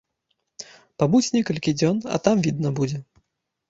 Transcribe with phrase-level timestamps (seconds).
[1.03, 3.09] Пабудзь некалькі дзён, а там відна будзе.